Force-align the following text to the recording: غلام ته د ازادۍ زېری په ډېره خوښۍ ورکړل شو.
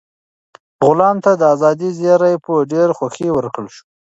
غلام 0.85 1.17
ته 1.25 1.31
د 1.37 1.43
ازادۍ 1.55 1.89
زېری 1.99 2.33
په 2.45 2.53
ډېره 2.71 2.93
خوښۍ 2.99 3.29
ورکړل 3.31 3.67
شو. 3.75 3.83